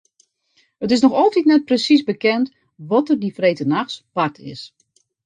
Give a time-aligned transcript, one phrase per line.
[0.85, 2.47] It is noch altyd net persiis bekend
[2.89, 4.61] wat der dy freedtenachts bard is.